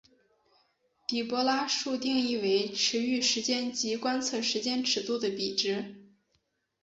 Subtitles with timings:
[1.07, 5.95] 底波拉数定义为驰豫时间及观测时间尺度的比值。